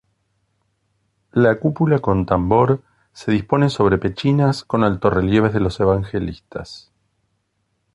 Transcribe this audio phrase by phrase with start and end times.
[1.31, 2.81] La cúpula con tambor
[3.13, 6.91] se dispone sobre pechinas con altorrelieves de los evangelistas.